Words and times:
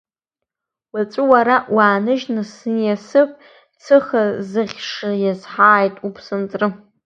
Уаҵәы 0.93 1.23
уара 1.31 1.55
уааныжьны 1.75 2.43
сниасып, 2.53 3.31
цыха 3.83 4.21
ӡыхьшәа 4.49 5.11
иазҳааит 5.23 5.95
уԥсынҵры. 6.07 6.67